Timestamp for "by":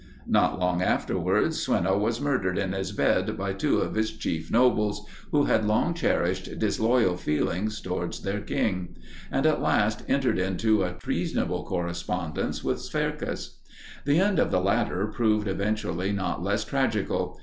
3.37-3.53